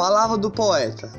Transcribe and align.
Palavra 0.00 0.38
do 0.38 0.50
poeta. 0.50 1.12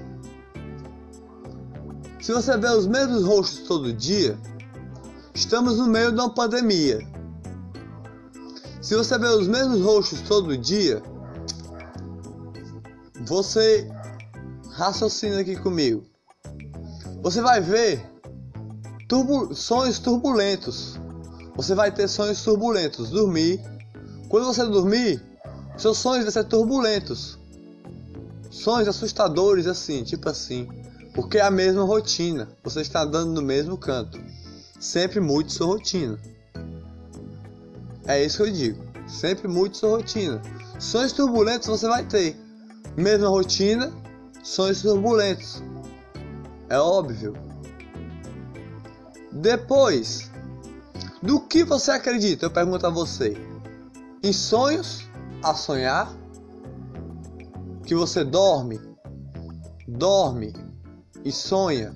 Se 2.19 2.33
você 2.33 2.57
vê 2.57 2.67
os 2.67 2.87
mesmos 2.87 3.23
rostos 3.23 3.59
todo 3.67 3.93
dia, 3.93 4.35
estamos 5.35 5.77
no 5.77 5.85
meio 5.85 6.11
de 6.11 6.19
uma 6.19 6.33
pandemia. 6.33 7.07
Se 8.81 8.95
você 8.95 9.19
vê 9.19 9.27
os 9.27 9.47
mesmos 9.47 9.81
rostos 9.81 10.21
todo 10.21 10.57
dia, 10.57 10.99
você 13.23 13.87
raciocina 14.71 15.41
aqui 15.41 15.55
comigo. 15.57 16.03
Você 17.21 17.39
vai 17.39 17.61
ver 17.61 18.03
sonhos 19.53 19.99
turbulentos. 19.99 20.99
Você 21.55 21.75
vai 21.75 21.91
ter 21.91 22.07
sonhos 22.07 22.41
turbulentos. 22.41 23.11
Dormir. 23.11 23.61
Quando 24.27 24.47
você 24.47 24.65
dormir, 24.65 25.21
seus 25.77 25.99
sonhos 25.99 26.23
vão 26.23 26.31
ser 26.31 26.45
turbulentos. 26.45 27.40
Sonhos 28.51 28.89
assustadores 28.89 29.65
assim, 29.65 30.03
tipo 30.03 30.27
assim. 30.29 30.67
Porque 31.13 31.37
é 31.37 31.41
a 31.41 31.49
mesma 31.49 31.83
rotina. 31.83 32.49
Você 32.63 32.81
está 32.81 33.01
andando 33.01 33.31
no 33.31 33.41
mesmo 33.41 33.77
canto. 33.77 34.21
Sempre 34.79 35.19
mude 35.19 35.51
sua 35.53 35.67
rotina. 35.67 36.19
É 38.05 38.23
isso 38.23 38.43
que 38.43 38.49
eu 38.49 38.53
digo. 38.53 38.83
Sempre 39.07 39.47
mude 39.47 39.77
sua 39.77 39.97
rotina. 39.97 40.41
Sonhos 40.77 41.13
turbulentos 41.13 41.67
você 41.67 41.87
vai 41.87 42.05
ter. 42.05 42.35
Mesma 42.97 43.29
rotina, 43.29 43.91
sonhos 44.43 44.81
turbulentos. 44.81 45.63
É 46.69 46.77
óbvio. 46.77 47.33
Depois, 49.31 50.29
do 51.21 51.39
que 51.39 51.63
você 51.63 51.91
acredita? 51.91 52.45
Eu 52.45 52.51
pergunto 52.51 52.85
a 52.85 52.89
você. 52.89 53.37
Em 54.21 54.33
sonhos, 54.33 55.07
a 55.41 55.53
sonhar, 55.53 56.13
que 57.91 57.95
você 57.95 58.23
dorme, 58.23 58.79
dorme 59.85 60.53
e 61.25 61.29
sonha, 61.29 61.93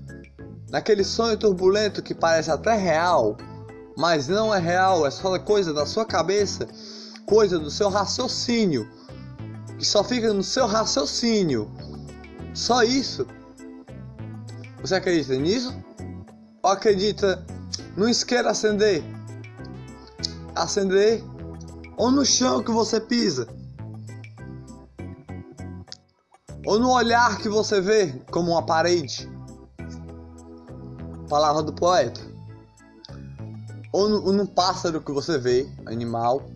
naquele 0.70 1.06
sonho 1.06 1.38
turbulento 1.38 2.04
que 2.04 2.14
parece 2.14 2.52
até 2.52 2.76
real, 2.76 3.38
mas 3.98 4.28
não 4.28 4.54
é 4.54 4.60
real, 4.60 5.08
é 5.08 5.10
só 5.10 5.40
coisa 5.40 5.74
da 5.74 5.86
sua 5.86 6.04
cabeça, 6.04 6.68
coisa 7.26 7.58
do 7.58 7.72
seu 7.72 7.88
raciocínio, 7.88 8.86
que 9.80 9.86
só 9.86 10.04
fica 10.04 10.34
no 10.34 10.44
seu 10.44 10.68
raciocínio. 10.68 11.72
Só 12.54 12.84
isso. 12.84 13.26
Você 14.82 14.96
acredita 14.96 15.38
nisso? 15.38 15.74
Ou 16.62 16.72
acredita 16.72 17.42
no 17.96 18.10
isqueiro 18.10 18.50
acender? 18.50 19.02
Acender? 20.54 21.24
Ou 21.96 22.12
no 22.12 22.26
chão 22.26 22.62
que 22.62 22.72
você 22.72 23.00
pisa? 23.00 23.48
Ou 26.66 26.80
no 26.80 26.90
olhar 26.90 27.38
que 27.38 27.48
você 27.48 27.80
vê 27.80 28.12
como 28.32 28.52
uma 28.52 28.66
parede? 28.66 29.30
Palavra 31.30 31.62
do 31.62 31.72
poeta. 31.72 32.20
Ou 33.92 34.10
no, 34.10 34.26
ou 34.26 34.34
no 34.34 34.48
pássaro 34.48 35.00
que 35.00 35.12
você 35.12 35.38
vê, 35.38 35.70
animal. 35.86 36.50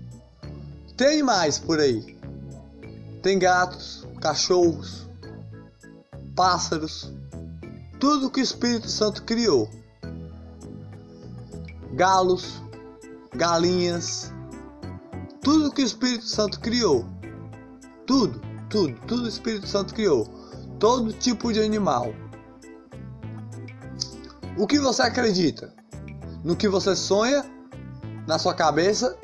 Tem 0.98 1.10
animais 1.10 1.60
por 1.60 1.80
aí. 1.80 2.18
Tem 3.22 3.38
gatos, 3.38 4.08
cachorros, 4.20 5.08
pássaros, 6.36 7.14
tudo 8.00 8.32
que 8.32 8.40
o 8.40 8.44
Espírito 8.44 8.90
Santo 8.90 9.24
criou. 9.24 9.70
Galos, 11.94 12.62
galinhas, 13.36 14.34
tudo 15.42 15.72
que 15.72 15.84
o 15.84 15.86
Espírito 15.86 16.26
Santo 16.26 16.60
criou. 16.60 17.06
Tudo 18.08 18.49
tudo, 18.70 18.94
tudo 19.08 19.24
o 19.24 19.28
Espírito 19.28 19.68
Santo 19.68 19.94
criou. 19.94 20.28
Todo 20.80 21.12
tipo 21.12 21.52
de 21.52 21.60
animal. 21.60 22.14
O 24.58 24.68
que 24.68 24.80
você 24.80 25.02
acredita? 25.02 25.74
No 26.44 26.56
que 26.56 26.68
você 26.68 26.96
sonha 26.96 27.44
na 28.28 28.38
sua 28.38 28.54
cabeça? 28.54 29.18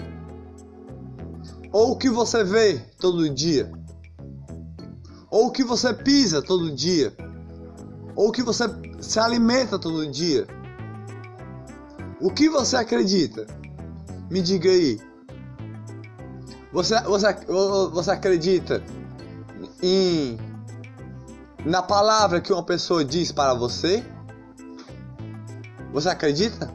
Ou 1.71 1.91
o 1.91 1.97
que 1.97 2.09
você 2.09 2.43
vê 2.43 2.79
todo 2.99 3.29
dia? 3.29 3.71
Ou 5.29 5.47
o 5.47 5.51
que 5.51 5.63
você 5.63 5.93
pisa 5.93 6.41
todo 6.41 6.73
dia? 6.73 7.13
Ou 8.15 8.29
o 8.29 8.31
que 8.31 8.41
você 8.41 8.63
se 8.99 9.19
alimenta 9.19 9.77
todo 9.77 10.09
dia? 10.09 10.47
O 12.21 12.31
que 12.31 12.49
você 12.49 12.77
acredita? 12.77 13.45
Me 14.29 14.41
diga 14.41 14.69
aí. 14.69 14.99
Você, 16.71 16.99
você, 17.03 17.33
você 17.91 18.11
acredita 18.11 18.81
em 19.81 20.37
na 21.65 21.81
palavra 21.81 22.39
que 22.39 22.53
uma 22.53 22.63
pessoa 22.63 23.03
diz 23.03 23.31
para 23.31 23.53
você? 23.53 24.05
Você 25.91 26.09
acredita? 26.09 26.71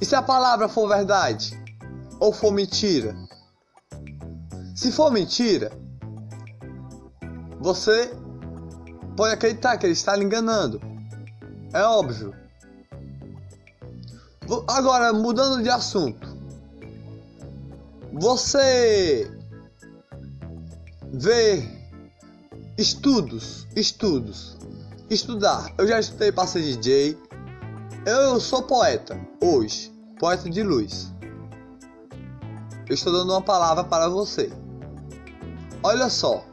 E 0.00 0.04
se 0.04 0.14
a 0.14 0.22
palavra 0.22 0.68
for 0.68 0.88
verdade 0.88 1.60
ou 2.18 2.32
for 2.32 2.52
mentira? 2.52 3.14
Se 4.74 4.92
for 4.92 5.10
mentira, 5.10 5.72
você 7.60 8.14
pode 9.16 9.34
acreditar 9.34 9.76
que 9.76 9.84
ele 9.84 9.92
está 9.92 10.14
lhe 10.14 10.24
enganando. 10.24 10.80
É 11.72 11.82
óbvio. 11.82 12.32
Agora, 14.66 15.12
mudando 15.12 15.62
de 15.62 15.68
assunto. 15.68 16.26
Você 18.12 19.30
ver 21.18 21.68
estudos, 22.76 23.66
estudos, 23.74 24.56
estudar. 25.10 25.72
Eu 25.76 25.86
já 25.86 25.98
estudei 25.98 26.30
para 26.30 26.46
ser 26.46 26.62
DJ. 26.62 27.18
Eu 28.06 28.38
sou 28.38 28.62
poeta 28.62 29.20
hoje, 29.42 29.92
poeta 30.18 30.48
de 30.48 30.62
luz. 30.62 31.12
Eu 32.88 32.94
estou 32.94 33.12
dando 33.12 33.32
uma 33.32 33.42
palavra 33.42 33.82
para 33.82 34.08
você. 34.08 34.50
Olha 35.82 36.08
só. 36.08 36.44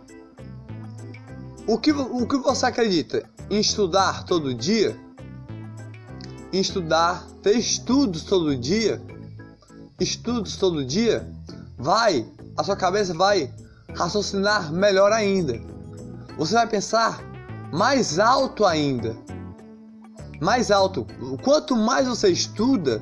O 1.67 1.77
que, 1.77 1.91
o 1.91 2.27
que 2.27 2.37
você 2.37 2.65
acredita? 2.65 3.29
Em 3.49 3.59
estudar 3.59 4.23
todo 4.23 4.53
dia? 4.53 4.99
Em 6.51 6.59
estudar, 6.59 7.23
ter 7.43 7.53
estudos 7.53 8.23
todo 8.23 8.55
dia? 8.55 8.99
Estudos 9.99 10.57
todo 10.57 10.83
dia? 10.83 11.31
Vai, 11.77 12.27
a 12.57 12.63
sua 12.63 12.75
cabeça 12.75 13.13
vai 13.13 13.53
raciocinar 13.95 14.71
melhor 14.71 15.11
ainda. 15.11 15.59
Você 16.37 16.53
vai 16.53 16.67
pensar 16.67 17.23
mais 17.71 18.19
alto 18.19 18.65
ainda. 18.65 19.15
Mais 20.41 20.69
alto. 20.69 21.07
Quanto 21.43 21.75
mais 21.75 22.07
você 22.07 22.29
estuda, 22.29 23.01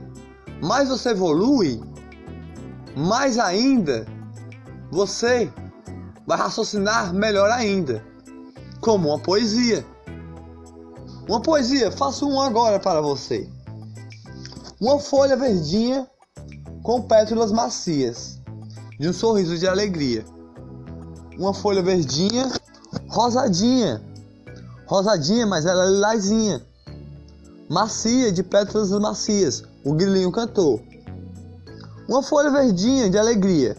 mais 0.61 0.89
você 0.89 1.09
evolui, 1.09 1.81
mais 2.95 3.39
ainda 3.39 4.05
você 4.91 5.51
vai 6.27 6.37
raciocinar 6.37 7.13
melhor 7.13 7.49
ainda. 7.49 8.03
Como 8.79 9.09
uma 9.09 9.19
poesia. 9.19 9.85
Uma 11.27 11.41
poesia, 11.41 11.91
faço 11.91 12.29
um 12.29 12.39
agora 12.39 12.79
para 12.79 13.01
você. 13.01 13.49
Uma 14.79 14.99
folha 14.99 15.35
verdinha 15.35 16.07
com 16.83 17.01
pétalas 17.01 17.51
macias, 17.51 18.41
de 18.99 19.07
um 19.07 19.13
sorriso 19.13 19.57
de 19.57 19.65
alegria 19.65 20.25
uma 21.37 21.53
folha 21.53 21.81
verdinha, 21.81 22.51
rosadinha. 23.07 24.01
Rosadinha, 24.85 25.45
mas 25.45 25.65
ela 25.65 25.85
é 25.85 25.89
lilazinha. 25.89 26.61
Macia, 27.69 28.31
de 28.31 28.43
pétalas 28.43 28.91
macias. 28.91 29.63
O 29.83 29.93
grilinho 29.93 30.31
cantou. 30.31 30.81
Uma 32.07 32.21
folha 32.21 32.51
verdinha 32.51 33.09
de 33.09 33.17
alegria. 33.17 33.75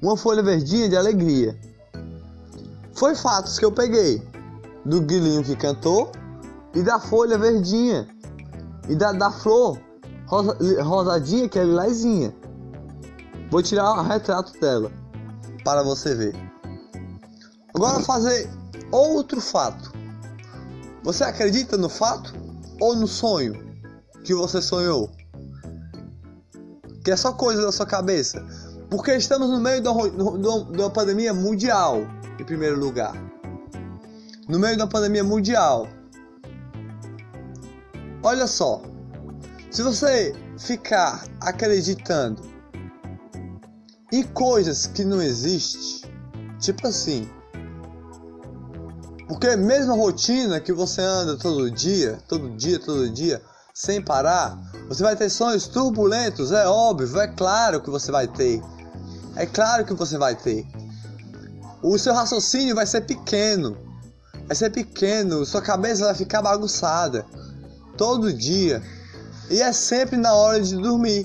Uma 0.00 0.16
folha 0.16 0.42
verdinha 0.42 0.88
de 0.88 0.96
alegria. 0.96 1.58
Foi 2.94 3.14
fatos 3.14 3.58
que 3.58 3.64
eu 3.64 3.72
peguei. 3.72 4.22
Do 4.84 5.00
grilinho 5.00 5.42
que 5.42 5.56
cantou 5.56 6.10
e 6.74 6.82
da 6.82 6.98
folha 6.98 7.36
verdinha. 7.36 8.08
E 8.88 8.94
da, 8.94 9.12
da 9.12 9.30
flor 9.30 9.78
rosa, 10.26 10.56
rosadinha 10.82 11.48
que 11.48 11.58
é 11.58 11.64
lilazinha. 11.64 12.32
Vou 13.50 13.62
tirar 13.62 13.92
o 13.98 14.02
retrato 14.02 14.52
dela 14.60 14.90
para 15.64 15.82
você 15.82 16.14
ver. 16.14 16.49
Agora 17.80 18.00
fazer 18.00 18.46
outro 18.92 19.40
fato. 19.40 19.90
Você 21.02 21.24
acredita 21.24 21.78
no 21.78 21.88
fato 21.88 22.34
ou 22.78 22.94
no 22.94 23.08
sonho 23.08 23.54
que 24.22 24.34
você 24.34 24.60
sonhou? 24.60 25.10
Que 27.02 27.12
é 27.12 27.16
só 27.16 27.32
coisa 27.32 27.62
da 27.62 27.72
sua 27.72 27.86
cabeça. 27.86 28.46
Porque 28.90 29.16
estamos 29.16 29.48
no 29.48 29.58
meio 29.58 29.80
de 29.80 29.88
uma 29.88 30.90
pandemia 30.90 31.32
mundial, 31.32 32.02
em 32.38 32.44
primeiro 32.44 32.78
lugar. 32.78 33.14
No 34.46 34.58
meio 34.58 34.76
de 34.76 34.82
uma 34.82 34.88
pandemia 34.88 35.24
mundial. 35.24 35.88
Olha 38.22 38.46
só. 38.46 38.82
Se 39.70 39.82
você 39.82 40.34
ficar 40.58 41.24
acreditando 41.40 42.42
em 44.12 44.22
coisas 44.22 44.86
que 44.86 45.02
não 45.02 45.22
existem, 45.22 46.10
tipo 46.58 46.86
assim, 46.86 47.26
Porque 49.30 49.54
mesmo 49.54 49.92
a 49.92 49.96
rotina 49.96 50.58
que 50.58 50.72
você 50.72 51.00
anda 51.00 51.36
todo 51.36 51.70
dia, 51.70 52.18
todo 52.26 52.50
dia, 52.56 52.80
todo 52.80 53.08
dia, 53.08 53.40
sem 53.72 54.02
parar, 54.02 54.58
você 54.88 55.04
vai 55.04 55.14
ter 55.14 55.30
sonhos 55.30 55.68
turbulentos, 55.68 56.50
é 56.50 56.66
óbvio, 56.66 57.20
é 57.20 57.28
claro 57.28 57.80
que 57.80 57.88
você 57.88 58.10
vai 58.10 58.26
ter. 58.26 58.60
É 59.36 59.46
claro 59.46 59.84
que 59.84 59.94
você 59.94 60.18
vai 60.18 60.34
ter. 60.34 60.66
O 61.80 61.96
seu 61.96 62.12
raciocínio 62.12 62.74
vai 62.74 62.84
ser 62.86 63.02
pequeno. 63.02 63.78
Vai 64.48 64.56
ser 64.56 64.70
pequeno, 64.70 65.46
sua 65.46 65.62
cabeça 65.62 66.06
vai 66.06 66.14
ficar 66.16 66.42
bagunçada. 66.42 67.24
Todo 67.96 68.32
dia. 68.32 68.82
E 69.48 69.62
é 69.62 69.72
sempre 69.72 70.16
na 70.16 70.34
hora 70.34 70.60
de 70.60 70.76
dormir. 70.76 71.24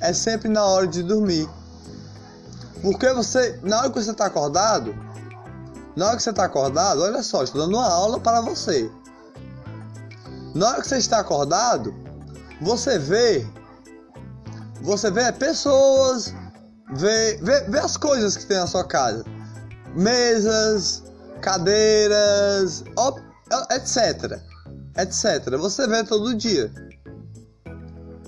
É 0.00 0.12
sempre 0.12 0.48
na 0.48 0.64
hora 0.64 0.86
de 0.86 1.02
dormir. 1.02 1.50
Porque 2.80 3.12
você, 3.12 3.58
na 3.64 3.80
hora 3.80 3.90
que 3.90 4.00
você 4.00 4.12
está 4.12 4.26
acordado, 4.26 4.94
na 5.96 6.06
hora 6.06 6.16
que 6.16 6.22
você 6.22 6.30
está 6.30 6.44
acordado, 6.44 7.02
olha 7.02 7.22
só, 7.22 7.42
estou 7.42 7.60
dando 7.60 7.76
uma 7.76 7.86
aula 7.86 8.18
para 8.18 8.40
você. 8.40 8.90
Na 10.54 10.68
hora 10.68 10.80
que 10.80 10.88
você 10.88 10.98
está 10.98 11.20
acordado, 11.20 11.94
você 12.60 12.98
vê, 12.98 13.46
você 14.80 15.10
vê 15.10 15.32
pessoas, 15.32 16.34
vê, 16.94 17.38
vê, 17.42 17.60
vê 17.62 17.78
as 17.78 17.96
coisas 17.96 18.36
que 18.36 18.46
tem 18.46 18.58
na 18.58 18.66
sua 18.66 18.84
casa, 18.84 19.24
mesas, 19.94 21.02
cadeiras, 21.40 22.84
etc, 23.70 24.40
etc. 24.96 25.56
Você 25.58 25.86
vê 25.86 26.04
todo 26.04 26.34
dia. 26.34 26.72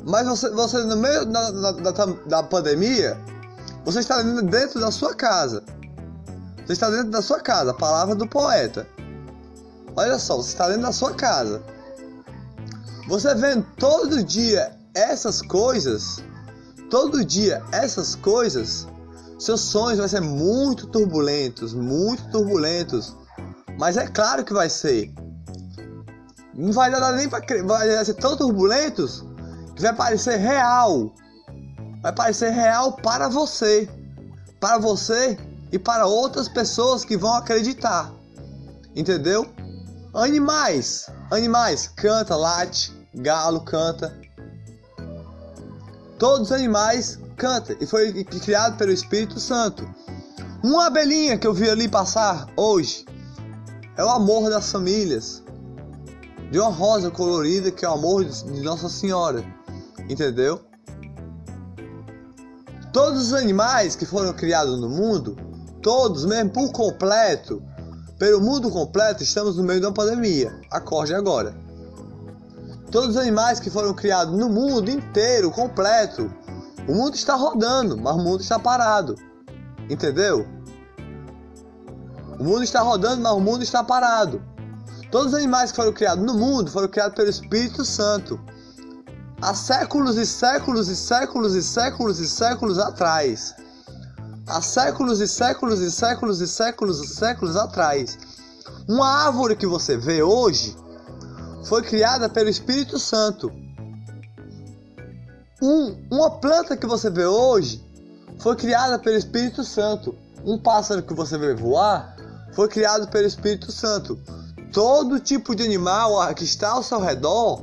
Mas 0.06 0.26
você, 0.26 0.50
você 0.50 0.78
no 0.84 0.96
meio 0.96 1.24
da, 1.24 1.50
da, 1.50 1.72
da, 1.72 2.04
da 2.04 2.42
pandemia, 2.42 3.18
você 3.84 4.00
está 4.00 4.20
dentro 4.22 4.80
da 4.80 4.90
sua 4.90 5.14
casa. 5.14 5.64
Você 6.64 6.72
está 6.72 6.88
dentro 6.88 7.10
da 7.10 7.20
sua 7.20 7.40
casa, 7.40 7.72
a 7.72 7.74
palavra 7.74 8.14
do 8.14 8.26
poeta. 8.26 8.86
Olha 9.94 10.18
só, 10.18 10.36
você 10.36 10.48
está 10.48 10.66
dentro 10.68 10.82
da 10.82 10.92
sua 10.92 11.12
casa. 11.12 11.62
Você 13.06 13.34
vendo 13.34 13.66
todo 13.78 14.24
dia 14.24 14.74
essas 14.94 15.42
coisas, 15.42 16.22
todo 16.88 17.22
dia 17.22 17.62
essas 17.70 18.14
coisas, 18.14 18.88
seus 19.38 19.60
sonhos 19.60 19.98
vão 19.98 20.08
ser 20.08 20.22
muito 20.22 20.86
turbulentos, 20.86 21.74
muito 21.74 22.26
turbulentos. 22.30 23.14
Mas 23.78 23.98
é 23.98 24.06
claro 24.06 24.42
que 24.42 24.54
vai 24.54 24.70
ser. 24.70 25.12
Não 26.54 26.72
vai 26.72 26.90
dar 26.90 27.12
nem 27.12 27.28
para 27.28 27.44
vai 27.64 28.04
ser 28.04 28.14
tão 28.14 28.36
turbulentos 28.36 29.22
que 29.76 29.82
vai 29.82 29.94
parecer 29.94 30.36
real. 30.36 31.12
Vai 32.00 32.14
parecer 32.14 32.50
real 32.50 32.92
para 32.92 33.28
você, 33.28 33.88
para 34.60 34.78
você 34.78 35.38
e 35.74 35.78
para 35.78 36.06
outras 36.06 36.48
pessoas 36.48 37.04
que 37.04 37.16
vão 37.16 37.34
acreditar. 37.34 38.12
Entendeu? 38.94 39.44
Animais, 40.14 41.10
animais, 41.32 41.88
canta, 41.96 42.36
late, 42.36 42.92
galo 43.12 43.60
canta. 43.60 44.16
Todos 46.16 46.42
os 46.42 46.52
animais 46.52 47.18
cantam 47.36 47.74
e 47.80 47.86
foi 47.86 48.22
criado 48.22 48.76
pelo 48.76 48.92
Espírito 48.92 49.40
Santo. 49.40 49.84
Uma 50.62 50.86
abelhinha 50.86 51.36
que 51.36 51.44
eu 51.44 51.52
vi 51.52 51.68
ali 51.68 51.88
passar 51.88 52.46
hoje 52.56 53.04
é 53.96 54.04
o 54.04 54.10
amor 54.10 54.48
das 54.48 54.70
famílias. 54.70 55.42
De 56.52 56.60
uma 56.60 56.70
rosa 56.70 57.10
colorida 57.10 57.72
que 57.72 57.84
é 57.84 57.88
o 57.88 57.94
amor 57.94 58.24
de 58.24 58.60
Nossa 58.60 58.88
Senhora. 58.88 59.44
Entendeu? 60.08 60.60
Todos 62.92 63.20
os 63.22 63.32
animais 63.34 63.96
que 63.96 64.06
foram 64.06 64.32
criados 64.32 64.78
no 64.78 64.88
mundo 64.88 65.36
todos 65.84 66.24
mesmo 66.24 66.50
por 66.50 66.72
completo, 66.72 67.62
pelo 68.18 68.40
mundo 68.40 68.70
completo, 68.70 69.22
estamos 69.22 69.58
no 69.58 69.62
meio 69.62 69.80
de 69.80 69.86
uma 69.86 69.92
pandemia. 69.92 70.58
Acorde 70.70 71.14
agora. 71.14 71.54
Todos 72.90 73.10
os 73.10 73.16
animais 73.18 73.60
que 73.60 73.68
foram 73.68 73.92
criados 73.92 74.34
no 74.34 74.48
mundo 74.48 74.90
inteiro, 74.90 75.50
completo, 75.50 76.32
o 76.88 76.94
mundo 76.94 77.14
está 77.14 77.34
rodando, 77.34 77.98
mas 77.98 78.14
o 78.14 78.18
mundo 78.18 78.40
está 78.40 78.58
parado. 78.58 79.14
Entendeu? 79.90 80.46
O 82.38 82.42
mundo 82.42 82.62
está 82.62 82.80
rodando, 82.80 83.20
mas 83.20 83.32
o 83.32 83.40
mundo 83.40 83.62
está 83.62 83.84
parado. 83.84 84.42
Todos 85.10 85.28
os 85.28 85.34
animais 85.34 85.70
que 85.70 85.76
foram 85.76 85.92
criados 85.92 86.24
no 86.24 86.32
mundo 86.32 86.70
foram 86.70 86.88
criados 86.88 87.14
pelo 87.14 87.28
Espírito 87.28 87.84
Santo. 87.84 88.40
Há 89.42 89.52
séculos 89.52 90.16
e 90.16 90.24
séculos 90.24 90.88
e 90.88 90.96
séculos 90.96 91.54
e 91.54 91.62
séculos 91.62 92.20
e 92.20 92.26
séculos 92.26 92.78
atrás 92.78 93.54
há 94.46 94.60
séculos 94.60 95.20
e 95.20 95.28
séculos 95.28 95.80
e 95.80 95.90
séculos 95.90 96.40
e 96.40 96.46
séculos 96.46 97.00
e 97.00 97.08
séculos 97.08 97.56
atrás. 97.56 98.18
Uma 98.88 99.08
árvore 99.26 99.56
que 99.56 99.66
você 99.66 99.96
vê 99.96 100.22
hoje 100.22 100.76
foi 101.64 101.82
criada 101.82 102.28
pelo 102.28 102.48
Espírito 102.48 102.98
Santo. 102.98 103.50
Um, 105.62 105.96
uma 106.10 106.30
planta 106.30 106.76
que 106.76 106.86
você 106.86 107.08
vê 107.08 107.24
hoje 107.24 107.82
foi 108.38 108.54
criada 108.56 108.98
pelo 108.98 109.16
Espírito 109.16 109.64
Santo. 109.64 110.14
Um 110.44 110.58
pássaro 110.58 111.02
que 111.02 111.14
você 111.14 111.38
vê 111.38 111.54
voar 111.54 112.14
foi 112.52 112.68
criado 112.68 113.08
pelo 113.08 113.26
Espírito 113.26 113.72
Santo. 113.72 114.18
Todo 114.72 115.20
tipo 115.20 115.54
de 115.54 115.62
animal 115.62 116.34
que 116.34 116.44
está 116.44 116.70
ao 116.70 116.82
seu 116.82 117.00
redor 117.00 117.62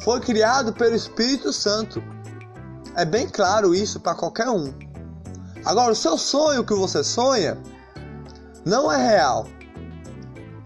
foi 0.00 0.20
criado 0.20 0.72
pelo 0.72 0.94
Espírito 0.94 1.52
Santo. 1.52 2.02
É 2.94 3.04
bem 3.04 3.28
claro 3.28 3.74
isso 3.74 3.98
para 3.98 4.14
qualquer 4.14 4.48
um. 4.48 4.91
Agora, 5.64 5.92
o 5.92 5.96
seu 5.96 6.18
sonho 6.18 6.64
que 6.64 6.74
você 6.74 7.04
sonha 7.04 7.56
não 8.64 8.90
é 8.90 8.96
real. 8.96 9.46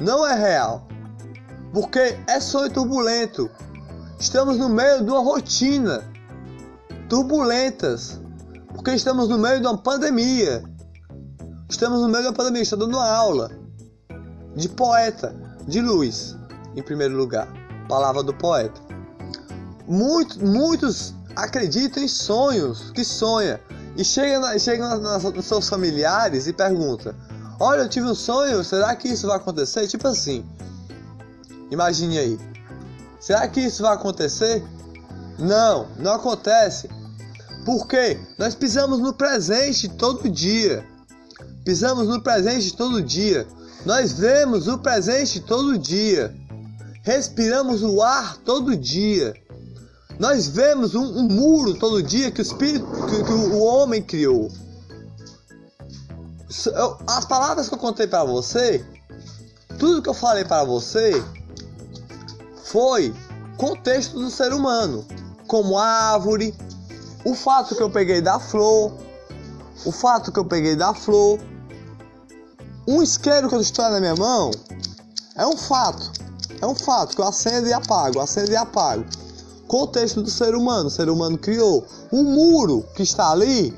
Não 0.00 0.26
é 0.26 0.34
real. 0.34 0.86
Porque 1.72 2.18
é 2.26 2.40
sonho 2.40 2.70
turbulento. 2.70 3.50
Estamos 4.18 4.58
no 4.58 4.68
meio 4.68 5.04
de 5.04 5.10
uma 5.10 5.20
rotina 5.20 6.02
turbulentas. 7.08 8.20
Porque 8.74 8.92
estamos 8.92 9.28
no 9.28 9.38
meio 9.38 9.60
de 9.60 9.66
uma 9.66 9.78
pandemia. 9.78 10.62
Estamos 11.68 12.00
no 12.00 12.08
meio 12.08 12.22
de 12.22 12.28
uma 12.28 12.34
pandemia. 12.34 12.62
Estou 12.62 12.78
dando 12.78 12.98
aula 12.98 13.50
de 14.54 14.68
poeta, 14.70 15.34
de 15.66 15.80
luz, 15.80 16.36
em 16.74 16.82
primeiro 16.82 17.16
lugar. 17.16 17.48
Palavra 17.88 18.22
do 18.22 18.32
poeta. 18.32 18.80
Muitos, 19.86 20.38
muitos 20.38 21.14
acreditam 21.36 22.02
em 22.02 22.08
sonhos, 22.08 22.90
que 22.90 23.04
sonha. 23.04 23.60
E 23.96 24.04
chega, 24.04 24.38
na, 24.38 24.58
chega 24.58 24.88
na, 24.88 24.96
na, 24.98 25.18
nos 25.18 25.46
seus 25.46 25.68
familiares 25.68 26.46
e 26.46 26.52
pergunta: 26.52 27.14
Olha, 27.58 27.82
eu 27.82 27.88
tive 27.88 28.06
um 28.06 28.14
sonho, 28.14 28.62
será 28.62 28.94
que 28.94 29.08
isso 29.08 29.26
vai 29.26 29.36
acontecer? 29.36 29.86
Tipo 29.86 30.08
assim, 30.08 30.44
imagine 31.70 32.18
aí: 32.18 32.38
Será 33.18 33.48
que 33.48 33.60
isso 33.60 33.82
vai 33.82 33.94
acontecer? 33.94 34.62
Não, 35.38 35.88
não 35.98 36.14
acontece. 36.14 36.88
Porque 37.64 38.18
nós 38.38 38.54
pisamos 38.54 39.00
no 39.00 39.12
presente 39.12 39.88
todo 39.88 40.28
dia. 40.28 40.84
Pisamos 41.64 42.06
no 42.06 42.22
presente 42.22 42.76
todo 42.76 43.02
dia. 43.02 43.46
Nós 43.84 44.12
vemos 44.12 44.68
o 44.68 44.78
presente 44.78 45.40
todo 45.40 45.76
dia. 45.76 46.34
Respiramos 47.02 47.82
o 47.82 48.02
ar 48.02 48.36
todo 48.38 48.76
dia. 48.76 49.34
Nós 50.18 50.48
vemos 50.48 50.94
um, 50.94 51.04
um 51.04 51.28
muro 51.28 51.74
todo 51.74 52.02
dia 52.02 52.30
que 52.30 52.40
o 52.40 52.42
espírito, 52.42 52.86
que, 52.86 53.24
que 53.24 53.32
o 53.32 53.58
homem 53.60 54.02
criou. 54.02 54.50
As 57.06 57.24
palavras 57.26 57.68
que 57.68 57.74
eu 57.74 57.78
contei 57.78 58.06
para 58.06 58.24
você, 58.24 58.84
tudo 59.78 60.00
que 60.00 60.08
eu 60.08 60.14
falei 60.14 60.44
para 60.44 60.64
você, 60.64 61.22
foi 62.64 63.14
contexto 63.58 64.18
do 64.18 64.30
ser 64.30 64.54
humano, 64.54 65.06
como 65.46 65.78
árvore, 65.78 66.54
o 67.24 67.34
fato 67.34 67.74
que 67.74 67.82
eu 67.82 67.90
peguei 67.90 68.22
da 68.22 68.40
flor, 68.40 68.92
o 69.84 69.92
fato 69.92 70.32
que 70.32 70.38
eu 70.38 70.44
peguei 70.46 70.74
da 70.74 70.94
flor, 70.94 71.38
um 72.88 73.02
isqueiro 73.02 73.48
que 73.48 73.54
eu 73.54 73.60
estou 73.60 73.90
na 73.90 74.00
minha 74.00 74.16
mão, 74.16 74.50
é 75.34 75.46
um 75.46 75.56
fato, 75.58 76.10
é 76.60 76.66
um 76.66 76.74
fato 76.74 77.14
que 77.14 77.20
eu 77.20 77.26
acendo 77.26 77.68
e 77.68 77.72
apago, 77.72 78.18
acendo 78.18 78.50
e 78.50 78.56
apago 78.56 79.04
contexto 79.66 80.22
do 80.22 80.30
ser 80.30 80.54
humano. 80.54 80.88
O 80.88 80.90
ser 80.90 81.08
humano 81.08 81.36
criou. 81.38 81.86
O 82.10 82.22
muro 82.22 82.84
que 82.94 83.02
está 83.02 83.30
ali, 83.30 83.74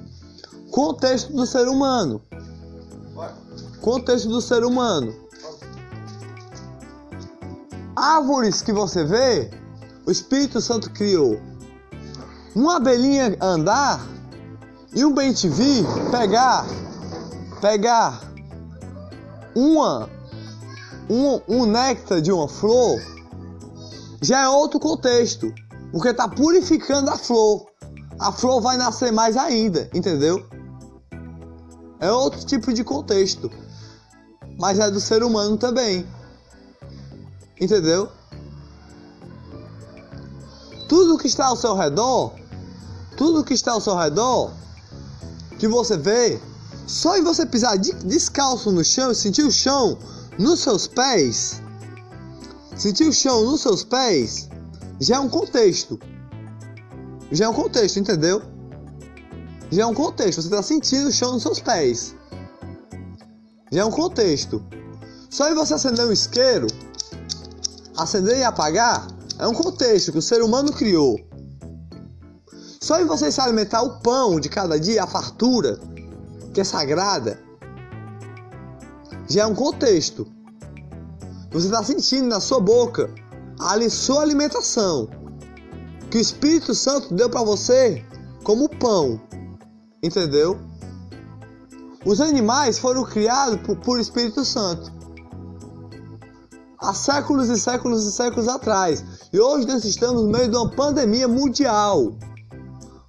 contexto 0.70 1.32
do 1.32 1.46
ser 1.46 1.68
humano. 1.68 2.20
Contexto 3.80 4.28
do 4.28 4.40
ser 4.40 4.64
humano. 4.64 5.14
Árvores 7.96 8.62
que 8.62 8.72
você 8.72 9.04
vê, 9.04 9.50
o 10.06 10.10
Espírito 10.10 10.60
Santo 10.60 10.90
criou. 10.90 11.40
Uma 12.54 12.76
abelhinha 12.76 13.36
andar 13.40 14.00
e 14.94 15.04
um 15.04 15.12
bem 15.12 15.32
te 15.32 15.48
vir 15.48 15.84
pegar, 16.10 16.66
pegar 17.60 18.20
uma, 19.54 20.08
um, 21.10 21.40
um 21.48 21.66
néctar 21.66 22.20
de 22.20 22.32
uma 22.32 22.48
flor, 22.48 23.00
já 24.22 24.42
é 24.42 24.48
outro 24.48 24.80
contexto. 24.80 25.52
Porque 25.92 26.12
tá 26.12 26.28
purificando 26.28 27.10
a 27.10 27.16
flor. 27.16 27.66
A 28.18 28.32
flor 28.32 28.60
vai 28.60 28.76
nascer 28.76 29.12
mais 29.12 29.36
ainda, 29.36 29.88
entendeu? 29.94 30.44
É 32.00 32.10
outro 32.10 32.44
tipo 32.44 32.72
de 32.72 32.84
contexto. 32.84 33.50
mas 34.60 34.78
é 34.78 34.90
do 34.90 35.00
ser 35.00 35.22
humano 35.22 35.56
também. 35.56 36.06
Entendeu? 37.60 38.08
Tudo 40.88 41.18
que 41.18 41.28
está 41.28 41.46
ao 41.46 41.56
seu 41.56 41.74
redor, 41.76 42.32
tudo 43.16 43.44
que 43.44 43.54
está 43.54 43.72
ao 43.72 43.80
seu 43.80 43.96
redor, 43.96 44.52
que 45.58 45.68
você 45.68 45.96
vê, 45.96 46.40
só 46.86 47.16
em 47.16 47.22
você 47.22 47.44
pisar 47.44 47.76
descalço 47.76 48.70
no 48.72 48.82
chão 48.82 49.12
sentir 49.12 49.42
o 49.42 49.52
chão 49.52 49.98
nos 50.38 50.60
seus 50.60 50.86
pés, 50.86 51.60
sentir 52.76 53.06
o 53.08 53.12
chão 53.12 53.44
nos 53.44 53.60
seus 53.60 53.84
pés, 53.84 54.48
já 55.00 55.16
é 55.16 55.20
um 55.20 55.28
contexto. 55.28 55.98
Já 57.30 57.46
é 57.46 57.48
um 57.48 57.54
contexto, 57.54 57.98
entendeu? 57.98 58.42
Já 59.70 59.82
é 59.82 59.86
um 59.86 59.94
contexto. 59.94 60.42
Você 60.42 60.48
está 60.48 60.62
sentindo 60.62 61.08
o 61.08 61.12
chão 61.12 61.32
nos 61.32 61.42
seus 61.42 61.60
pés. 61.60 62.14
Já 63.70 63.82
é 63.82 63.84
um 63.84 63.90
contexto. 63.90 64.64
Só 65.30 65.50
em 65.50 65.54
você 65.54 65.74
acender 65.74 66.06
um 66.06 66.12
isqueiro, 66.12 66.66
acender 67.96 68.38
e 68.38 68.44
apagar, 68.44 69.06
é 69.38 69.46
um 69.46 69.52
contexto 69.52 70.10
que 70.10 70.18
o 70.18 70.22
ser 70.22 70.42
humano 70.42 70.72
criou. 70.72 71.20
Só 72.80 73.00
em 73.00 73.04
você 73.04 73.30
se 73.30 73.40
alimentar 73.40 73.82
o 73.82 74.00
pão 74.00 74.40
de 74.40 74.48
cada 74.48 74.80
dia, 74.80 75.04
a 75.04 75.06
fartura, 75.06 75.78
que 76.54 76.60
é 76.60 76.64
sagrada, 76.64 77.38
já 79.28 79.42
é 79.42 79.46
um 79.46 79.54
contexto. 79.54 80.26
Você 81.50 81.66
está 81.66 81.84
sentindo 81.84 82.28
na 82.28 82.40
sua 82.40 82.60
boca 82.60 83.12
a 83.58 83.90
sua 83.90 84.22
alimentação 84.22 85.08
que 86.10 86.18
o 86.18 86.20
Espírito 86.20 86.74
Santo 86.74 87.14
deu 87.14 87.28
para 87.28 87.42
você 87.42 88.04
como 88.44 88.68
pão. 88.68 89.20
Entendeu? 90.02 90.58
Os 92.04 92.20
animais 92.20 92.78
foram 92.78 93.04
criados 93.04 93.60
por, 93.62 93.76
por 93.76 94.00
Espírito 94.00 94.44
Santo 94.44 94.98
há 96.80 96.94
séculos 96.94 97.48
e 97.48 97.58
séculos 97.58 98.06
e 98.06 98.12
séculos 98.12 98.48
atrás. 98.48 99.04
E 99.32 99.38
hoje 99.38 99.66
nós 99.66 99.84
estamos 99.84 100.22
no 100.22 100.30
meio 100.30 100.48
de 100.48 100.56
uma 100.56 100.70
pandemia 100.70 101.26
mundial. 101.26 102.12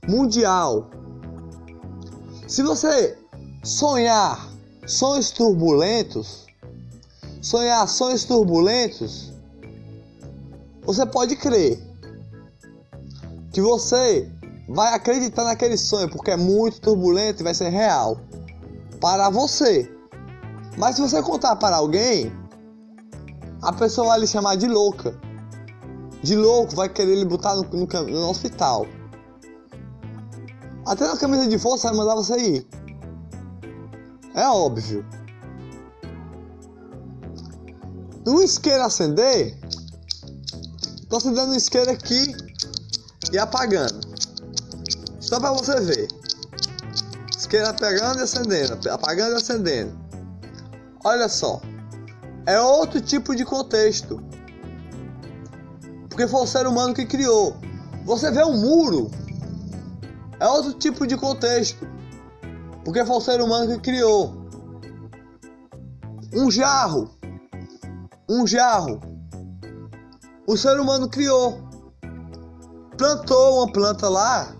Mundial. 0.08 0.90
Se 2.48 2.64
você 2.64 3.18
sonhar 3.64 4.50
sonhos 4.88 5.32
turbulentos, 5.32 6.46
sonhar 7.42 7.88
sonhos 7.88 8.24
turbulentos, 8.24 9.29
você 10.84 11.06
pode 11.06 11.36
crer 11.36 11.80
que 13.52 13.62
você 13.62 14.32
vai 14.68 14.94
acreditar 14.94 15.44
naquele 15.44 15.78
sonho 15.78 16.10
porque 16.10 16.32
é 16.32 16.38
muito 16.38 16.80
turbulento 16.82 17.42
e 17.42 17.44
vai 17.44 17.54
ser 17.54 17.70
real 17.70 18.20
para 19.02 19.30
você. 19.30 19.92
Mas 20.78 20.96
se 20.96 21.02
você 21.02 21.22
contar 21.22 21.56
para 21.56 21.76
alguém, 21.76 22.32
a 23.62 23.74
pessoa 23.74 24.08
vai 24.08 24.20
lhe 24.20 24.28
chamar 24.28 24.56
de 24.56 24.68
louca. 24.68 25.20
De 26.24 26.36
louco, 26.36 26.76
vai 26.76 26.90
querer 26.90 27.16
lhe 27.16 27.26
botar 27.26 27.56
no, 27.56 27.64
no, 27.64 27.86
no 27.86 28.30
hospital. 28.30 28.86
Até 30.86 31.06
na 31.06 31.18
camisa 31.18 31.48
de 31.48 31.58
força 31.58 31.90
vai 31.90 31.98
mandar 31.98 32.16
você 32.16 32.38
ir. 32.38 32.68
É 34.34 34.48
óbvio. 34.48 35.06
Um 38.26 38.42
isqueiro 38.42 38.84
acender, 38.84 39.59
acendendo 41.18 41.52
um 41.52 41.56
isqueiro 41.56 41.92
aqui 41.92 42.36
e 43.32 43.38
apagando. 43.38 44.00
Só 45.20 45.40
para 45.40 45.52
você 45.52 45.80
ver. 45.82 46.08
Isqueiro 47.38 47.68
apagando 47.68 48.20
e 48.20 48.24
acendendo, 48.24 48.90
apagando 48.90 49.34
e 49.34 49.36
acendendo. 49.36 49.98
Olha 51.04 51.28
só. 51.28 51.62
É 52.46 52.60
outro 52.60 53.02
tipo 53.02 53.36
de 53.36 53.46
contexto. 53.46 54.22
Porque 56.10 56.28
foi 56.28 56.42
o 56.42 56.48
ser 56.48 56.68
humano 56.68 56.94
que 56.94 57.06
criou. 57.06 57.56
Você 58.06 58.32
vê 58.32 58.44
um 58.44 58.60
muro. 58.60 59.10
É 60.40 60.48
outro 60.48 60.74
tipo 60.74 61.06
de 61.06 61.16
contexto. 61.16 61.88
Porque 62.84 63.06
foi 63.06 63.16
o 63.16 63.22
ser 63.22 63.42
humano 63.42 63.68
que 63.68 63.80
criou. 63.80 64.34
Um 66.34 66.50
jarro. 66.50 67.10
Um 68.28 68.46
jarro. 68.46 69.00
O 70.50 70.58
ser 70.58 70.80
humano 70.80 71.08
criou. 71.08 71.62
Plantou 72.98 73.58
uma 73.58 73.72
planta 73.72 74.10
lá. 74.10 74.52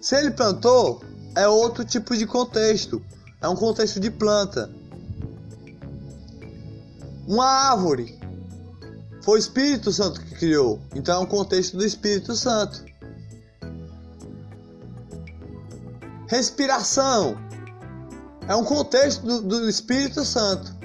Se 0.00 0.16
ele 0.16 0.30
plantou, 0.30 1.02
é 1.36 1.46
outro 1.46 1.84
tipo 1.84 2.16
de 2.16 2.26
contexto. 2.26 3.04
É 3.42 3.46
um 3.46 3.54
contexto 3.54 4.00
de 4.00 4.10
planta. 4.10 4.70
Uma 7.26 7.44
árvore. 7.44 8.18
Foi 9.22 9.34
o 9.34 9.38
Espírito 9.38 9.92
Santo 9.92 10.18
que 10.18 10.34
criou. 10.34 10.80
Então 10.94 11.20
é 11.20 11.22
um 11.22 11.26
contexto 11.26 11.76
do 11.76 11.84
Espírito 11.84 12.34
Santo. 12.34 12.82
Respiração. 16.26 17.36
É 18.48 18.56
um 18.56 18.64
contexto 18.64 19.26
do, 19.26 19.42
do 19.42 19.68
Espírito 19.68 20.24
Santo. 20.24 20.77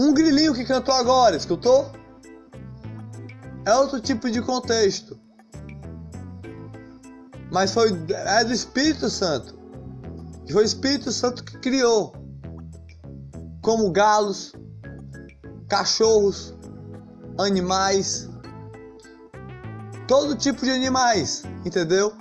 Um 0.00 0.14
grilinho 0.14 0.54
que 0.54 0.64
cantou 0.64 0.94
agora, 0.94 1.36
escutou? 1.36 1.92
É 3.66 3.74
outro 3.74 4.00
tipo 4.00 4.30
de 4.30 4.40
contexto. 4.40 5.20
Mas 7.52 7.74
foi 7.74 7.90
é 8.08 8.42
do 8.42 8.50
Espírito 8.50 9.10
Santo. 9.10 9.58
Foi 10.50 10.62
o 10.62 10.64
Espírito 10.64 11.12
Santo 11.12 11.44
que 11.44 11.58
criou 11.58 12.14
como 13.60 13.92
galos, 13.92 14.54
cachorros, 15.68 16.54
animais, 17.38 18.26
todo 20.08 20.34
tipo 20.34 20.64
de 20.64 20.70
animais, 20.70 21.42
entendeu? 21.62 22.14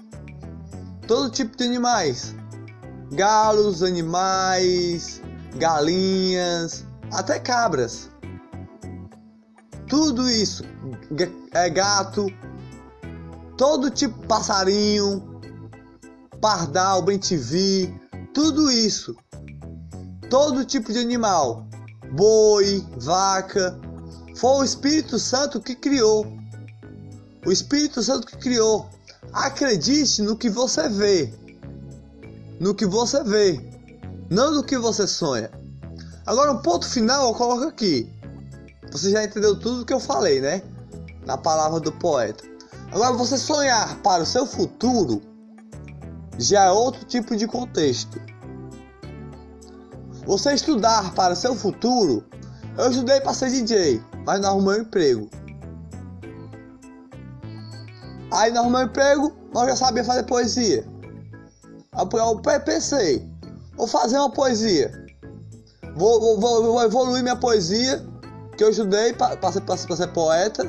Todo 1.07 1.29
tipo 1.29 1.55
de 1.55 1.63
animais, 1.63 2.36
galos, 3.13 3.81
animais, 3.81 5.21
galinhas, 5.55 6.88
até 7.11 7.39
cabras. 7.39 8.09
Tudo 9.87 10.29
isso 10.29 10.63
é 11.51 11.69
gato, 11.69 12.27
todo 13.57 13.89
tipo 13.89 14.19
de 14.19 14.27
passarinho, 14.27 15.41
pardal, 16.39 17.01
bem 17.01 17.19
tudo 18.33 18.71
isso 18.71 19.15
todo 20.29 20.63
tipo 20.63 20.93
de 20.93 20.99
animal, 20.99 21.67
boi, 22.11 22.85
vaca, 22.97 23.77
foi 24.35 24.57
o 24.57 24.63
Espírito 24.63 25.17
Santo 25.17 25.59
que 25.59 25.75
criou. 25.75 26.25
O 27.45 27.51
Espírito 27.51 28.01
Santo 28.03 28.27
que 28.27 28.37
criou. 28.37 28.87
Acredite 29.33 30.21
no 30.21 30.37
que 30.37 30.49
você 30.49 30.87
vê. 30.87 31.33
No 32.59 32.75
que 32.75 32.85
você 32.85 33.23
vê, 33.23 33.59
não 34.29 34.53
no 34.53 34.63
que 34.63 34.77
você 34.77 35.07
sonha. 35.07 35.49
Agora, 36.29 36.51
um 36.51 36.59
ponto 36.59 36.88
final 36.88 37.29
eu 37.29 37.33
coloco 37.33 37.63
aqui. 37.63 38.07
Você 38.91 39.09
já 39.09 39.24
entendeu 39.24 39.59
tudo 39.59 39.83
que 39.83 39.91
eu 39.91 40.00
falei, 40.00 40.39
né? 40.39 40.62
Na 41.25 41.36
palavra 41.36 41.79
do 41.79 41.91
poeta. 41.91 42.43
Agora, 42.91 43.13
você 43.13 43.36
sonhar 43.36 44.00
para 44.03 44.21
o 44.21 44.25
seu 44.27 44.45
futuro 44.45 45.24
já 46.38 46.65
é 46.65 46.71
outro 46.71 47.03
tipo 47.05 47.36
de 47.36 47.48
contexto. 47.48 48.21
Você 50.27 50.53
estudar 50.53 51.15
para 51.15 51.33
seu 51.33 51.55
futuro? 51.55 52.24
Eu 52.77 52.91
estudei 52.91 53.19
para 53.21 53.33
ser 53.33 53.50
DJ, 53.50 54.00
mas 54.24 54.39
não 54.39 54.50
arrumei 54.50 54.77
um 54.77 54.81
emprego. 54.83 55.27
Aí 58.31 58.51
não 58.51 58.62
arrumei 58.62 58.83
um 58.83 58.86
emprego, 58.86 59.36
mas 59.51 59.69
já 59.69 59.75
sabia 59.75 60.03
fazer 60.03 60.21
poesia. 60.27 60.88
Eu 61.98 62.62
pensei, 62.63 63.27
vou 63.75 63.88
fazer 63.88 64.19
uma 64.19 64.29
poesia. 64.29 65.08
Vou, 65.99 66.39
vou, 66.39 66.63
vou 66.63 66.81
evoluir 66.81 67.21
minha 67.21 67.35
poesia, 67.35 68.01
que 68.55 68.63
eu 68.63 68.69
estudei 68.69 69.11
para 69.11 69.35
ser, 69.51 69.61
ser, 69.97 70.07
poeta. 70.13 70.65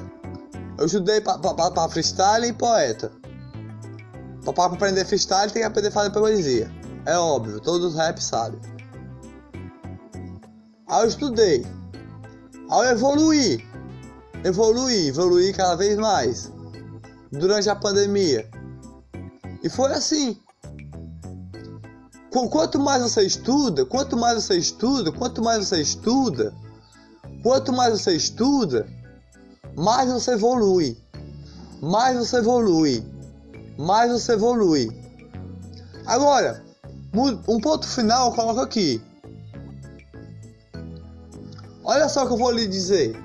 Eu 0.77 0.87
estudei 0.87 1.21
para 1.21 1.89
freestyle 1.89 2.49
e 2.49 2.53
poeta. 2.53 3.13
Para 4.45 4.65
aprender 4.65 5.05
freestyle 5.05 5.53
tem 5.53 5.63
que 5.63 5.69
aprender 5.69 5.87
a 5.87 5.93
fazer 5.93 6.11
poesia. 6.11 6.69
É 7.07 7.17
óbvio, 7.17 7.61
todos 7.61 7.93
os 7.93 7.95
rap 7.95 8.19
sabem. 8.19 8.59
Aí 10.89 11.03
eu 11.03 11.07
estudei. 11.07 11.65
Aí 12.69 12.89
eu 12.89 12.91
evoluí. 12.91 13.65
Evoluí, 14.43 15.09
evoluí 15.11 15.53
cada 15.53 15.77
vez 15.77 15.97
mais. 15.97 16.53
Durante 17.31 17.71
a 17.71 17.77
pandemia. 17.77 18.51
E 19.63 19.69
foi 19.69 19.93
assim. 19.93 20.41
Quanto 22.31 22.79
mais 22.79 23.03
você 23.03 23.23
estuda, 23.23 23.85
quanto 23.85 24.17
mais 24.17 24.45
você 24.45 24.57
estuda, 24.57 25.11
quanto 25.11 25.43
mais 25.43 25.67
você 25.67 25.81
estuda, 25.81 26.55
quanto 27.43 27.73
mais 27.73 28.01
você 28.01 28.15
estuda, 28.15 28.87
mais 29.77 30.11
você 30.11 30.33
evolui. 30.33 30.97
Mais 31.83 32.17
você 32.17 32.37
evolui. 32.37 33.05
Mais 33.77 34.13
você 34.13 34.33
evolui. 34.33 34.91
Agora, 36.07 36.63
um 37.49 37.61
ponto 37.61 37.87
final 37.87 38.31
eu 38.31 38.37
coloco 38.37 38.61
aqui. 38.61 39.03
Olha 41.83 42.09
só 42.09 42.25
o 42.25 42.27
que 42.29 42.35
eu 42.35 42.39
vou 42.39 42.53
lhe 42.53 42.69
dizer. 42.69 43.21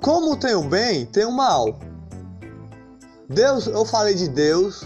Como 0.00 0.36
tem 0.36 0.54
o 0.54 0.62
bem, 0.62 1.06
tem 1.06 1.24
o 1.24 1.32
mal. 1.32 1.76
Deus, 3.28 3.66
eu 3.66 3.84
falei 3.84 4.14
de 4.14 4.28
Deus, 4.28 4.84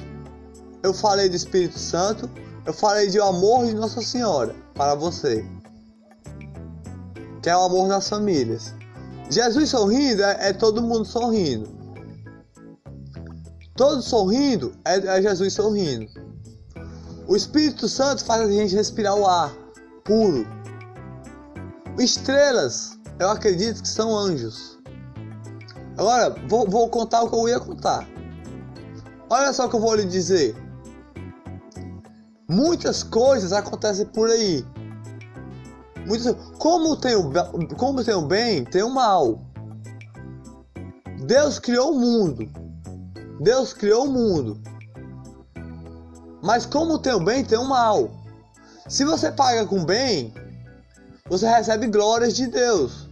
eu 0.83 0.93
falei 0.93 1.29
do 1.29 1.37
Espírito 1.37 1.79
Santo, 1.79 2.29
eu 2.67 2.73
falei 2.73 3.09
de 3.09 3.19
o 3.19 3.25
amor 3.25 3.67
de 3.67 3.75
Nossa 3.75 4.01
Senhora 4.03 4.55
para 4.75 4.95
você, 4.95 5.45
que 7.43 7.49
é 7.49 7.57
o 7.57 7.61
amor 7.61 7.89
das 7.89 8.09
famílias. 8.09 8.75
Jesus 9.31 9.71
sorrindo 9.71 10.23
é, 10.23 10.49
é 10.49 10.53
todo 10.53 10.83
mundo 10.83 11.05
sorrindo. 11.05 11.69
Todo 13.77 14.03
sorrindo 14.03 14.75
é, 14.85 14.99
é 14.99 15.23
Jesus 15.23 15.55
sorrindo. 15.55 16.07
O 17.27 17.37
Espírito 17.37 17.89
Santo 17.89 18.25
faz 18.25 18.43
a 18.43 18.53
gente 18.53 18.75
respirar 18.75 19.15
o 19.17 19.27
ar 19.27 19.55
puro. 20.05 20.47
Estrelas, 21.99 22.99
eu 23.19 23.31
acredito 23.31 23.83
que 23.83 23.89
são 23.89 24.17
anjos. 24.17 24.79
Agora, 25.97 26.35
vou, 26.49 26.69
vou 26.69 26.89
contar 26.89 27.23
o 27.23 27.31
que 27.31 27.37
eu 27.37 27.49
ia 27.49 27.61
contar. 27.61 28.07
Olha 29.31 29.53
só 29.53 29.67
o 29.67 29.71
que 29.71 29.77
eu 29.77 29.81
vou 29.81 29.95
lhe 29.95 30.05
dizer. 30.05 30.55
Muitas 32.49 33.03
coisas 33.03 33.53
acontecem 33.53 34.07
por 34.07 34.29
aí. 34.29 34.65
Muitas, 36.07 36.35
como, 36.59 36.97
tem 36.97 37.15
o, 37.15 37.31
como 37.77 38.05
tem 38.05 38.15
o 38.15 38.27
bem, 38.27 38.65
tem 38.65 38.83
o 38.83 38.91
mal. 38.91 39.41
Deus 41.25 41.59
criou 41.59 41.93
o 41.93 41.99
mundo. 41.99 42.49
Deus 43.41 43.73
criou 43.73 44.07
o 44.07 44.11
mundo. 44.11 44.61
Mas 46.43 46.67
como 46.67 46.99
tem 46.99 47.13
o 47.13 47.25
bem, 47.25 47.45
tem 47.45 47.59
o 47.59 47.69
mal. 47.69 48.11
Se 48.89 49.05
você 49.05 49.31
paga 49.31 49.65
com 49.65 49.85
bem, 49.85 50.35
você 51.29 51.47
recebe 51.49 51.87
glórias 51.87 52.35
de 52.35 52.49
Deus. 52.49 53.09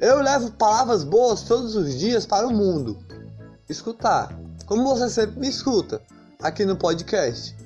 Eu 0.00 0.20
levo 0.20 0.52
palavras 0.52 1.02
boas 1.02 1.42
todos 1.42 1.74
os 1.74 1.98
dias 1.98 2.26
para 2.26 2.46
o 2.46 2.52
mundo. 2.52 2.98
Escutar. 3.68 4.38
Como 4.66 4.84
você 4.84 5.08
sempre 5.08 5.40
me 5.40 5.48
escuta 5.48 6.02
aqui 6.42 6.66
no 6.66 6.76
podcast. 6.76 7.56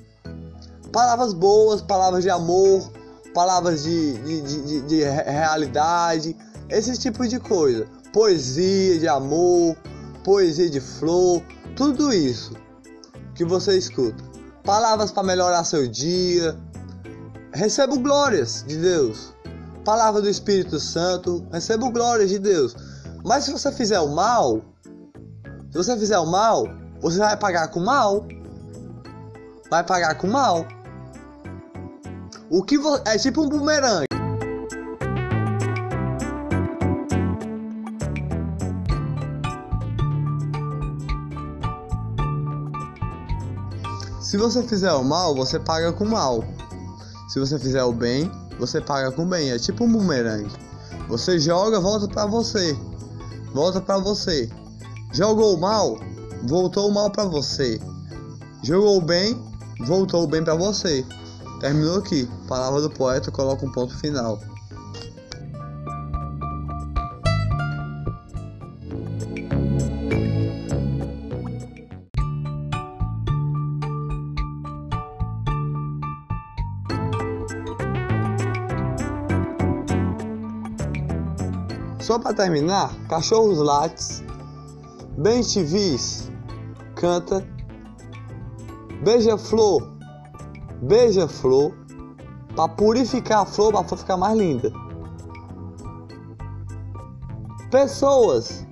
Palavras 0.91 1.33
boas, 1.33 1.81
palavras 1.81 2.23
de 2.23 2.29
amor, 2.29 2.91
palavras 3.33 3.83
de, 3.83 4.13
de, 4.19 4.41
de, 4.41 4.81
de 4.81 5.03
realidade, 5.03 6.35
esse 6.69 6.97
tipo 6.97 7.27
de 7.27 7.39
coisa. 7.39 7.87
Poesia 8.11 8.99
de 8.99 9.07
amor, 9.07 9.77
poesia 10.23 10.69
de 10.69 10.81
flor, 10.81 11.41
tudo 11.75 12.13
isso 12.13 12.53
que 13.35 13.45
você 13.45 13.77
escuta. 13.77 14.23
Palavras 14.63 15.11
para 15.11 15.23
melhorar 15.23 15.63
seu 15.63 15.87
dia. 15.87 16.55
Recebo 17.53 17.99
glórias 17.99 18.63
de 18.67 18.77
Deus. 18.77 19.33
Palavra 19.83 20.21
do 20.21 20.29
Espírito 20.29 20.79
Santo. 20.79 21.45
Recebo 21.51 21.89
glórias 21.89 22.29
de 22.29 22.37
Deus. 22.37 22.75
Mas 23.23 23.45
se 23.45 23.51
você 23.51 23.71
fizer 23.71 23.99
o 23.99 24.09
mal, 24.09 24.61
se 25.71 25.77
você 25.77 25.97
fizer 25.97 26.19
o 26.19 26.25
mal, 26.25 26.65
você 26.99 27.17
vai 27.17 27.37
pagar 27.37 27.69
com 27.69 27.79
mal. 27.79 28.27
Vai 29.69 29.83
pagar 29.83 30.15
com 30.15 30.27
mal. 30.27 30.67
O 32.53 32.61
que 32.61 32.75
é 33.05 33.17
tipo 33.17 33.43
um 33.43 33.47
bumerangue. 33.47 34.07
Se 44.19 44.35
você 44.35 44.61
fizer 44.63 44.91
o 44.91 45.01
mal, 45.01 45.33
você 45.33 45.57
paga 45.57 45.93
com 45.93 46.03
mal. 46.03 46.43
Se 47.29 47.39
você 47.39 47.57
fizer 47.57 47.85
o 47.85 47.93
bem, 47.93 48.29
você 48.59 48.81
paga 48.81 49.13
com 49.13 49.25
bem. 49.25 49.51
É 49.51 49.57
tipo 49.57 49.85
um 49.85 49.91
bumerangue. 49.93 50.51
Você 51.07 51.39
joga, 51.39 51.79
volta 51.79 52.05
para 52.09 52.25
você. 52.25 52.77
Volta 53.53 53.79
para 53.79 53.97
você. 53.99 54.49
Jogou 55.13 55.57
mal, 55.57 55.97
voltou 56.49 56.89
o 56.89 56.93
mal 56.93 57.09
para 57.09 57.23
você. 57.23 57.79
Jogou 58.61 58.99
bem, 58.99 59.41
voltou 59.85 60.25
o 60.25 60.27
bem 60.27 60.43
para 60.43 60.55
você. 60.55 61.05
Terminou 61.61 61.99
aqui. 61.99 62.27
Palavra 62.47 62.81
do 62.81 62.89
poeta 62.89 63.31
coloca 63.31 63.63
um 63.63 63.71
ponto 63.71 63.95
final. 63.99 64.39
Só 81.99 82.17
para 82.17 82.33
terminar, 82.33 82.91
Cachorros 83.07 83.59
Lates, 83.59 84.23
Bem 85.15 85.43
TVs, 85.43 86.31
canta, 86.95 87.47
Beija-Flor, 89.03 90.00
Beija-Flor, 90.81 91.73
para 92.55 92.67
purificar 92.67 93.41
a 93.41 93.45
flor, 93.45 93.71
para 93.71 93.97
ficar 93.97 94.17
mais 94.17 94.37
linda. 94.37 94.71
Pessoas 97.69 98.65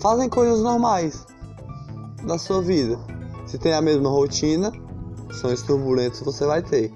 fazem 0.00 0.28
coisas 0.28 0.60
normais 0.60 1.26
da 2.24 2.38
sua 2.38 2.62
vida. 2.62 2.98
Se 3.46 3.58
tem 3.58 3.72
a 3.72 3.82
mesma 3.82 4.08
rotina, 4.08 4.70
são 5.32 5.52
turbulentos 5.62 6.20
você 6.20 6.46
vai 6.46 6.62
ter. 6.62 6.92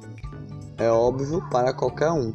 É 0.79 0.91
óbvio 0.91 1.43
para 1.51 1.73
qualquer 1.73 2.11
um. 2.13 2.33